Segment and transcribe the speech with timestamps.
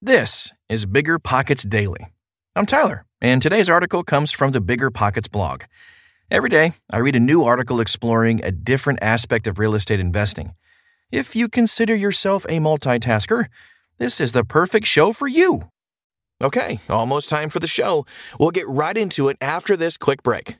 [0.00, 2.06] This is Bigger Pockets Daily.
[2.54, 5.64] I'm Tyler, and today's article comes from the Bigger Pockets blog.
[6.30, 10.54] Every day, I read a new article exploring a different aspect of real estate investing.
[11.10, 13.46] If you consider yourself a multitasker,
[13.98, 15.62] this is the perfect show for you.
[16.40, 18.06] Okay, almost time for the show.
[18.38, 20.58] We'll get right into it after this quick break.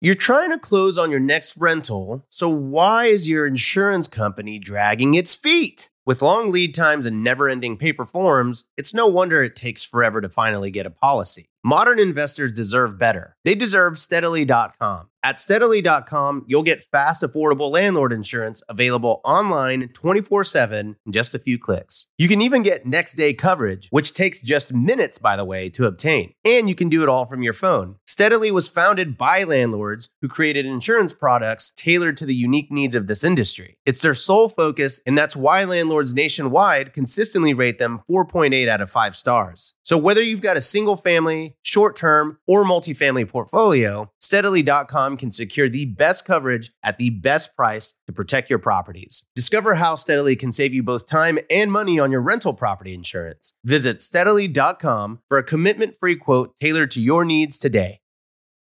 [0.00, 5.14] You're trying to close on your next rental, so why is your insurance company dragging
[5.14, 5.88] its feet?
[6.06, 10.20] With long lead times and never ending paper forms, it's no wonder it takes forever
[10.20, 11.50] to finally get a policy.
[11.64, 13.34] Modern investors deserve better.
[13.44, 15.08] They deserve steadily.com.
[15.24, 21.40] At steadily.com, you'll get fast, affordable landlord insurance available online 24 7 in just a
[21.40, 22.06] few clicks.
[22.16, 25.86] You can even get next day coverage, which takes just minutes, by the way, to
[25.86, 26.34] obtain.
[26.44, 27.96] And you can do it all from your phone.
[28.16, 33.08] Steadily was founded by landlords who created insurance products tailored to the unique needs of
[33.08, 33.76] this industry.
[33.84, 38.90] It's their sole focus, and that's why landlords nationwide consistently rate them 4.8 out of
[38.90, 39.74] 5 stars.
[39.82, 45.68] So whether you've got a single family, short term, or multifamily portfolio, steadily.com can secure
[45.68, 49.24] the best coverage at the best price to protect your properties.
[49.34, 53.52] Discover how Steadily can save you both time and money on your rental property insurance.
[53.62, 58.00] Visit steadily.com for a commitment free quote tailored to your needs today.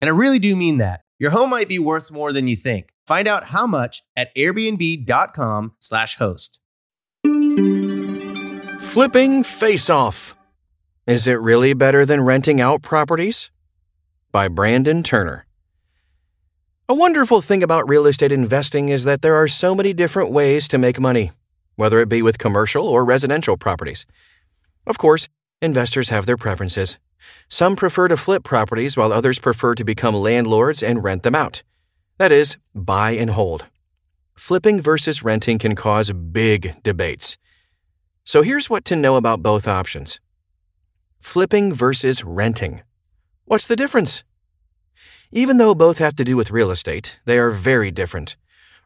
[0.00, 1.00] And I really do mean that.
[1.18, 2.90] Your home might be worth more than you think.
[3.06, 6.58] Find out how much at airbnb.com/slash host.
[8.80, 10.34] Flipping Face Off.
[11.06, 13.50] Is it really better than renting out properties?
[14.30, 15.46] By Brandon Turner.
[16.88, 20.68] A wonderful thing about real estate investing is that there are so many different ways
[20.68, 21.32] to make money,
[21.76, 24.06] whether it be with commercial or residential properties.
[24.86, 25.28] Of course,
[25.60, 26.98] investors have their preferences.
[27.48, 31.62] Some prefer to flip properties while others prefer to become landlords and rent them out.
[32.18, 33.66] That is, buy and hold.
[34.34, 37.38] Flipping versus renting can cause big debates.
[38.24, 40.20] So here's what to know about both options
[41.18, 42.82] flipping versus renting.
[43.46, 44.22] What's the difference?
[45.32, 48.36] Even though both have to do with real estate, they are very different.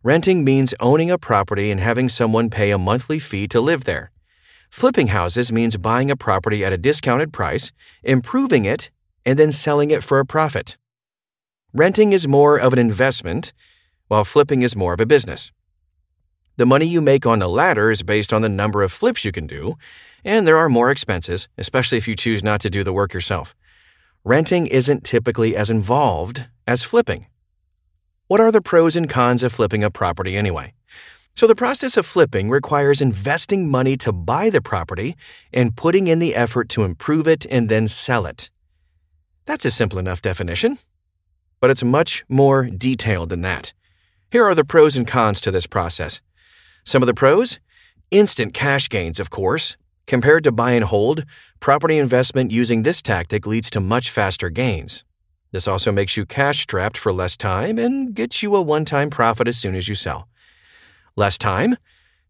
[0.04, 4.11] Renting means owning a property and having someone pay a monthly fee to live there.
[4.72, 7.72] Flipping houses means buying a property at a discounted price,
[8.02, 8.90] improving it,
[9.24, 10.78] and then selling it for a profit.
[11.74, 13.52] Renting is more of an investment,
[14.08, 15.52] while flipping is more of a business.
[16.56, 19.30] The money you make on the latter is based on the number of flips you
[19.30, 19.76] can do,
[20.24, 23.54] and there are more expenses, especially if you choose not to do the work yourself.
[24.24, 27.26] Renting isn't typically as involved as flipping.
[28.26, 30.72] What are the pros and cons of flipping a property anyway?
[31.34, 35.16] So, the process of flipping requires investing money to buy the property
[35.52, 38.50] and putting in the effort to improve it and then sell it.
[39.46, 40.78] That's a simple enough definition.
[41.60, 43.72] But it's much more detailed than that.
[44.30, 46.20] Here are the pros and cons to this process.
[46.84, 47.60] Some of the pros
[48.10, 49.76] instant cash gains, of course.
[50.06, 51.24] Compared to buy and hold,
[51.60, 55.04] property investment using this tactic leads to much faster gains.
[55.52, 59.10] This also makes you cash strapped for less time and gets you a one time
[59.10, 60.28] profit as soon as you sell.
[61.16, 61.76] Less time?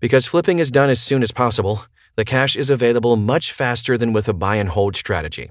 [0.01, 1.85] Because flipping is done as soon as possible,
[2.17, 5.51] the cash is available much faster than with a buy and hold strategy.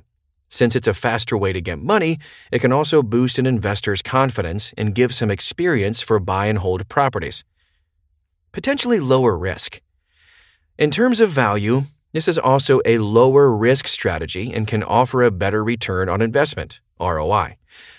[0.50, 2.20] Since it's a faster way to get money,
[2.52, 6.90] it can also boost an investor's confidence and give some experience for buy and hold
[6.90, 7.46] properties.
[8.52, 9.80] Potentially lower risk.
[10.78, 15.32] In terms of value, this is also a lower risk strategy and can offer a
[15.32, 17.56] better return on investment, ROI.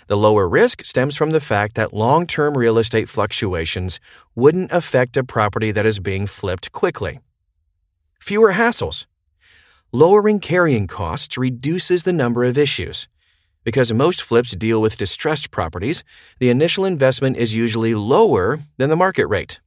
[0.08, 4.00] The lower risk stems from the fact that long term real estate fluctuations
[4.34, 7.20] wouldn't affect a property that is being flipped quickly.
[8.20, 9.06] Fewer hassles.
[9.92, 13.08] Lowering carrying costs reduces the number of issues.
[13.64, 16.02] Because most flips deal with distressed properties,
[16.40, 19.60] the initial investment is usually lower than the market rate.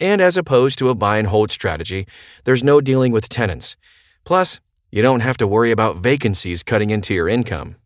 [0.00, 2.06] And as opposed to a buy and hold strategy,
[2.44, 3.76] there's no dealing with tenants.
[4.24, 4.60] Plus,
[4.94, 7.76] You don't have to worry about vacancies cutting into your income.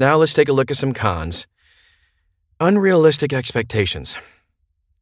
[0.00, 1.46] Now let's take a look at some cons.
[2.58, 4.16] Unrealistic expectations.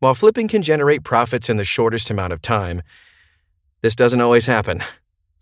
[0.00, 2.82] While flipping can generate profits in the shortest amount of time,
[3.80, 4.82] this doesn't always happen.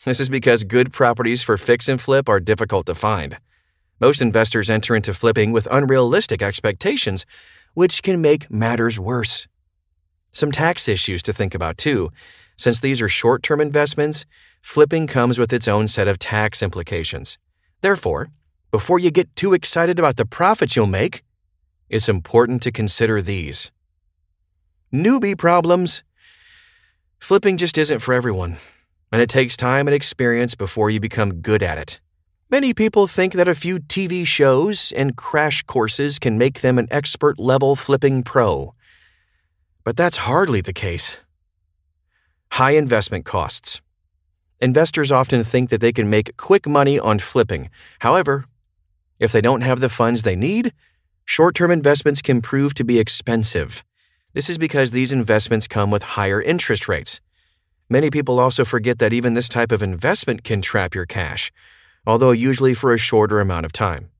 [0.06, 3.36] This is because good properties for fix and flip are difficult to find.
[4.00, 7.26] Most investors enter into flipping with unrealistic expectations,
[7.74, 9.46] which can make matters worse.
[10.32, 12.10] Some tax issues to think about too.
[12.56, 14.24] Since these are short term investments,
[14.62, 17.36] flipping comes with its own set of tax implications.
[17.82, 18.28] Therefore,
[18.70, 21.22] before you get too excited about the profits you'll make,
[21.88, 23.70] it's important to consider these.
[24.92, 26.02] Newbie problems.
[27.18, 28.56] Flipping just isn't for everyone,
[29.12, 32.00] and it takes time and experience before you become good at it.
[32.50, 36.88] Many people think that a few TV shows and crash courses can make them an
[36.90, 38.74] expert level flipping pro.
[39.84, 41.18] But that's hardly the case.
[42.52, 43.80] High investment costs.
[44.60, 47.70] Investors often think that they can make quick money on flipping.
[48.00, 48.44] However,
[49.20, 50.72] if they don't have the funds they need,
[51.24, 53.84] short term investments can prove to be expensive.
[54.32, 57.20] This is because these investments come with higher interest rates.
[57.88, 61.52] Many people also forget that even this type of investment can trap your cash
[62.06, 64.10] although usually for a shorter amount of time.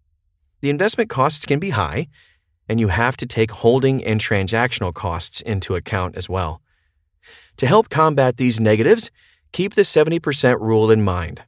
[0.61, 2.09] The investment costs can be high,
[2.69, 6.61] and you have to take holding and transactional costs into account as well.
[7.57, 9.11] To help combat these negatives,
[9.53, 11.43] keep the 70% rule in mind.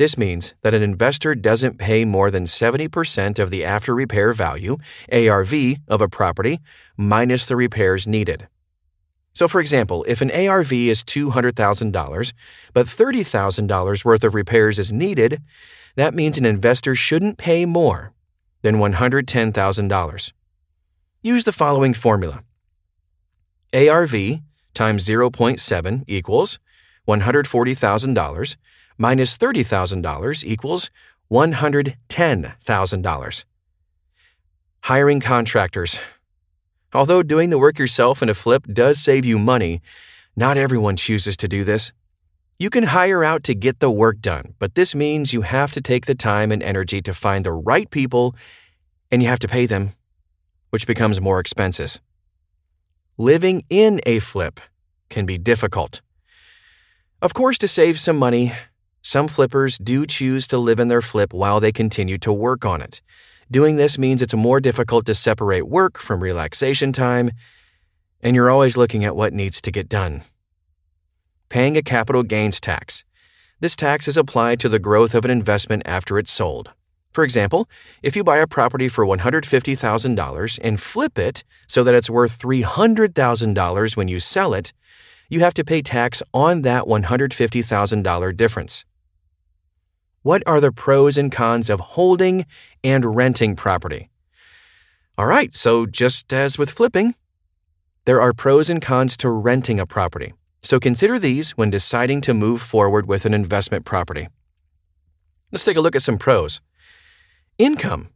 [0.00, 4.78] This means that an investor doesn't pay more than 70% of the after repair value,
[5.12, 5.52] ARV,
[5.88, 6.58] of a property
[6.96, 8.48] minus the repairs needed.
[9.34, 12.32] So, for example, if an ARV is $200,000,
[12.72, 15.42] but $30,000 worth of repairs is needed,
[15.96, 18.14] that means an investor shouldn't pay more
[18.62, 20.32] than $110,000.
[21.20, 22.42] Use the following formula
[23.74, 24.14] ARV
[24.72, 26.58] times 0.7 equals
[27.06, 28.56] $140,000
[29.00, 30.90] minus $30,000 equals
[31.32, 33.44] $110,000.
[34.82, 35.98] Hiring contractors.
[36.92, 39.80] Although doing the work yourself in a flip does save you money,
[40.36, 41.92] not everyone chooses to do this.
[42.58, 45.80] You can hire out to get the work done, but this means you have to
[45.80, 48.36] take the time and energy to find the right people
[49.10, 49.94] and you have to pay them,
[50.68, 52.00] which becomes more expenses.
[53.16, 54.60] Living in a flip
[55.08, 56.02] can be difficult.
[57.22, 58.52] Of course, to save some money,
[59.02, 62.82] some flippers do choose to live in their flip while they continue to work on
[62.82, 63.00] it.
[63.50, 67.30] Doing this means it's more difficult to separate work from relaxation time,
[68.20, 70.22] and you're always looking at what needs to get done.
[71.48, 73.04] Paying a capital gains tax.
[73.58, 76.70] This tax is applied to the growth of an investment after it's sold.
[77.12, 77.68] For example,
[78.02, 83.96] if you buy a property for $150,000 and flip it so that it's worth $300,000
[83.96, 84.72] when you sell it,
[85.28, 88.84] you have to pay tax on that $150,000 difference.
[90.22, 92.44] What are the pros and cons of holding
[92.84, 94.10] and renting property?
[95.16, 97.14] All right, so just as with flipping,
[98.04, 100.34] there are pros and cons to renting a property.
[100.62, 104.28] So consider these when deciding to move forward with an investment property.
[105.52, 106.60] Let's take a look at some pros.
[107.56, 108.10] Income.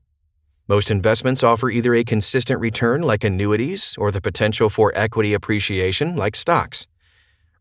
[0.69, 6.17] Most investments offer either a consistent return like annuities or the potential for equity appreciation
[6.17, 6.87] like stocks.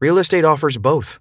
[0.02, 1.20] Real estate offers both.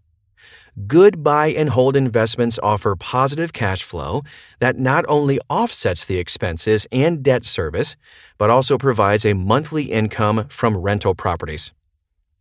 [0.87, 4.23] Good buy and hold investments offer positive cash flow
[4.59, 7.95] that not only offsets the expenses and debt service,
[8.39, 11.75] but also provides a monthly income from rental properties.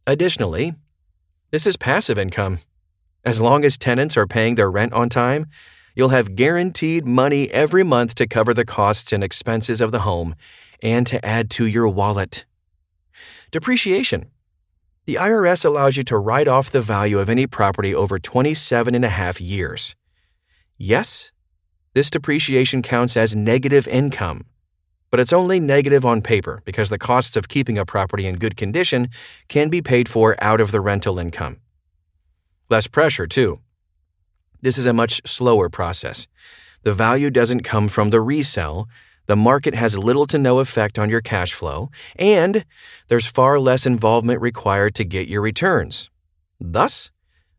[0.07, 0.75] Additionally,
[1.51, 2.59] this is passive income.
[3.25, 5.47] As long as tenants are paying their rent on time,
[5.93, 10.35] you'll have guaranteed money every month to cover the costs and expenses of the home
[10.81, 12.45] and to add to your wallet.
[13.51, 14.31] Depreciation.
[15.05, 19.03] The IRS allows you to write off the value of any property over 27 and
[19.03, 19.95] a half years.
[20.77, 21.31] Yes,
[21.95, 24.45] this depreciation counts as negative income,
[25.09, 28.55] but it's only negative on paper because the costs of keeping a property in good
[28.55, 29.09] condition
[29.47, 31.57] can be paid for out of the rental income.
[32.69, 33.59] Less pressure, too.
[34.61, 36.27] This is a much slower process.
[36.83, 38.87] The value doesn't come from the resale,
[39.27, 42.65] the market has little to no effect on your cash flow, and
[43.07, 46.09] there's far less involvement required to get your returns.
[46.59, 47.11] Thus,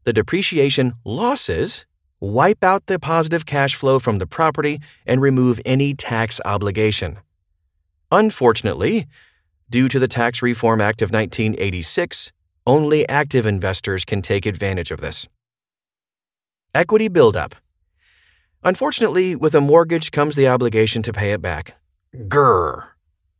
[0.04, 1.86] the depreciation losses
[2.20, 7.18] wipe out the positive cash flow from the property and remove any tax obligation.
[8.10, 9.06] Unfortunately,
[9.70, 12.30] due to the Tax Reform Act of 1986,
[12.66, 15.28] only active investors can take advantage of this.
[16.74, 17.54] Equity buildup.
[18.64, 21.74] Unfortunately, with a mortgage comes the obligation to pay it back.
[22.14, 22.90] Grr.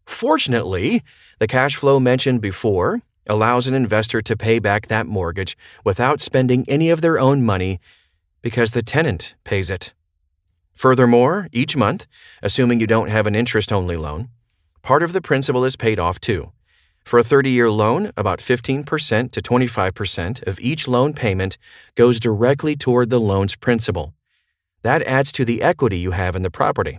[0.04, 1.04] Fortunately,
[1.38, 6.64] the cash flow mentioned before allows an investor to pay back that mortgage without spending
[6.68, 7.78] any of their own money
[8.42, 9.92] Because the tenant pays it.
[10.74, 12.06] Furthermore, each month,
[12.42, 14.30] assuming you don't have an interest only loan,
[14.82, 16.50] part of the principal is paid off too.
[17.04, 21.58] For a 30 year loan, about 15% to 25% of each loan payment
[21.94, 24.12] goes directly toward the loan's principal.
[24.82, 26.98] That adds to the equity you have in the property.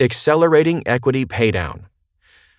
[0.00, 1.86] Accelerating equity paydown.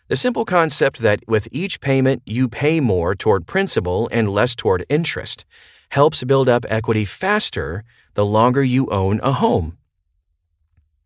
[0.09, 4.85] The simple concept that with each payment you pay more toward principal and less toward
[4.89, 5.45] interest
[5.89, 7.83] helps build up equity faster
[8.15, 9.77] the longer you own a home.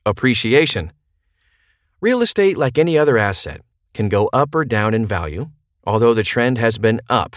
[0.06, 0.92] Appreciation.
[2.02, 3.62] Real estate, like any other asset,
[3.94, 5.50] can go up or down in value,
[5.84, 7.36] although the trend has been up.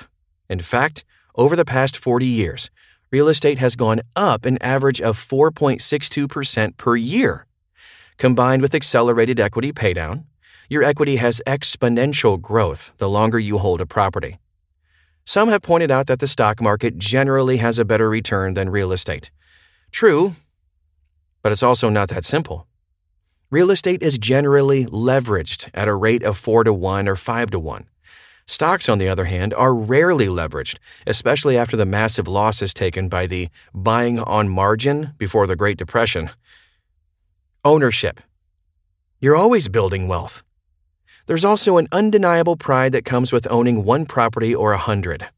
[0.48, 2.70] In fact, over the past 40 years,
[3.10, 7.46] real estate has gone up an average of 4.62% per year.
[8.16, 10.24] Combined with accelerated equity paydown,
[10.68, 14.38] your equity has exponential growth the longer you hold a property.
[15.24, 18.92] Some have pointed out that the stock market generally has a better return than real
[18.92, 19.30] estate.
[19.90, 20.36] True,
[21.42, 22.66] but it's also not that simple.
[23.50, 27.58] Real estate is generally leveraged at a rate of 4 to 1 or 5 to
[27.58, 27.88] 1.
[28.47, 33.26] Stocks, on the other hand, are rarely leveraged, especially after the massive losses taken by
[33.26, 36.30] the buying on margin before the Great Depression.
[37.64, 38.20] Ownership.
[39.20, 40.42] You're always building wealth.
[41.26, 45.28] There's also an undeniable pride that comes with owning one property or a hundred.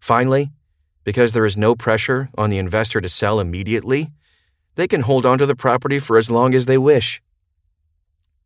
[0.00, 0.50] Finally,
[1.04, 4.10] because there is no pressure on the investor to sell immediately,
[4.74, 7.20] they can hold onto the property for as long as they wish.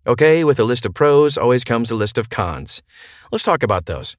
[0.09, 2.81] Okay, with a list of pros always comes a list of cons.
[3.33, 4.17] Let's talk about those.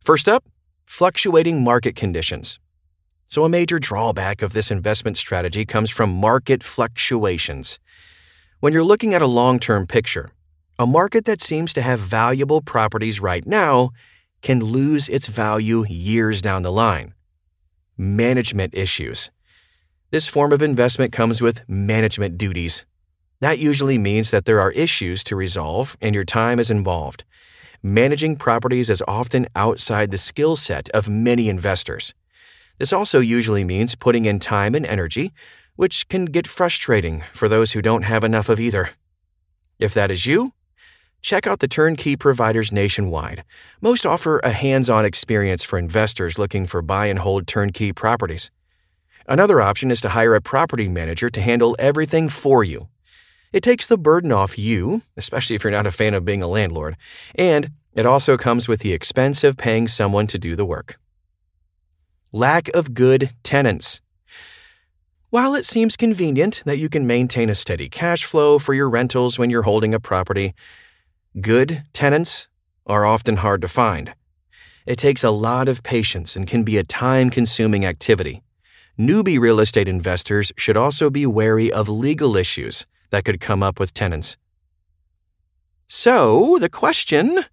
[0.00, 0.44] First up,
[0.86, 2.58] fluctuating market conditions.
[3.28, 7.78] So, a major drawback of this investment strategy comes from market fluctuations.
[8.60, 10.30] When you're looking at a long term picture,
[10.78, 13.90] a market that seems to have valuable properties right now
[14.40, 17.12] can lose its value years down the line.
[17.98, 19.30] Management issues.
[20.10, 22.86] This form of investment comes with management duties.
[23.40, 27.24] That usually means that there are issues to resolve and your time is involved.
[27.82, 32.12] Managing properties is often outside the skill set of many investors.
[32.78, 35.32] This also usually means putting in time and energy,
[35.76, 38.90] which can get frustrating for those who don't have enough of either.
[39.78, 40.52] If that is you,
[41.22, 43.44] check out the turnkey providers nationwide.
[43.80, 48.50] Most offer a hands on experience for investors looking for buy and hold turnkey properties.
[49.26, 52.89] Another option is to hire a property manager to handle everything for you.
[53.52, 56.46] It takes the burden off you, especially if you're not a fan of being a
[56.46, 56.96] landlord,
[57.34, 61.00] and it also comes with the expense of paying someone to do the work.
[62.30, 64.00] Lack of good tenants.
[65.30, 69.36] While it seems convenient that you can maintain a steady cash flow for your rentals
[69.36, 70.54] when you're holding a property,
[71.40, 72.46] good tenants
[72.86, 74.14] are often hard to find.
[74.86, 78.42] It takes a lot of patience and can be a time consuming activity.
[78.96, 83.78] Newbie real estate investors should also be wary of legal issues that could come up
[83.78, 84.36] with tenants.
[85.86, 87.44] So, the question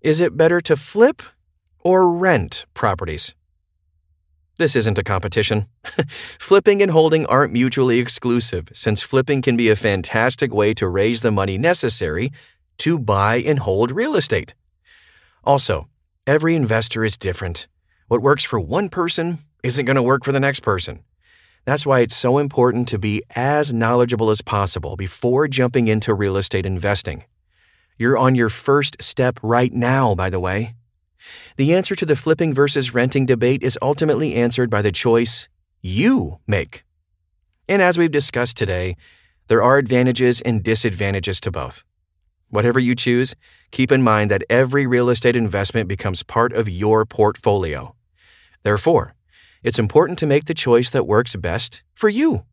[0.00, 1.22] is it better to flip
[1.80, 3.34] or rent properties?
[4.58, 5.66] This isn't a competition.
[6.38, 11.20] flipping and holding aren't mutually exclusive, since flipping can be a fantastic way to raise
[11.20, 12.32] the money necessary
[12.78, 14.54] to buy and hold real estate.
[15.44, 15.88] Also,
[16.26, 17.66] every investor is different.
[18.08, 21.02] What works for one person isn't going to work for the next person.
[21.64, 26.36] That's why it's so important to be as knowledgeable as possible before jumping into real
[26.36, 27.24] estate investing.
[27.96, 30.74] You're on your first step right now, by the way.
[31.56, 35.48] The answer to the flipping versus renting debate is ultimately answered by the choice
[35.80, 36.84] you make.
[37.68, 38.96] And as we've discussed today,
[39.46, 41.84] there are advantages and disadvantages to both.
[42.48, 43.36] Whatever you choose,
[43.70, 47.94] keep in mind that every real estate investment becomes part of your portfolio.
[48.64, 49.14] Therefore,
[49.62, 52.44] it's important to make the choice that works best for you.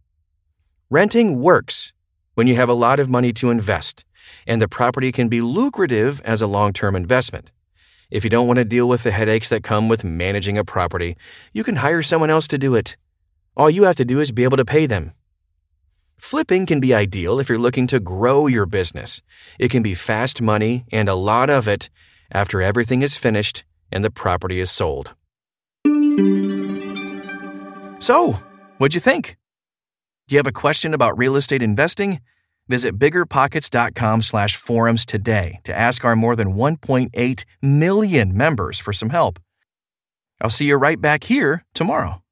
[0.90, 1.94] Renting works
[2.36, 4.06] when you have a lot of money to invest,
[4.48, 7.52] and the property can be lucrative as a long term investment.
[8.12, 11.16] If you don't want to deal with the headaches that come with managing a property,
[11.54, 12.98] you can hire someone else to do it.
[13.56, 15.14] All you have to do is be able to pay them.
[16.18, 19.22] Flipping can be ideal if you're looking to grow your business.
[19.58, 21.90] It can be fast money and a lot of it
[22.32, 25.14] after everything is finished and the property is sold.
[28.00, 28.34] So,
[28.78, 29.38] what'd you think?
[30.28, 32.22] Do you have a question about real estate investing?
[32.68, 39.40] Visit biggerpockets.com/forums today to ask our more than 1.8 million members for some help.
[40.42, 42.24] I'll see you right back here tomorrow.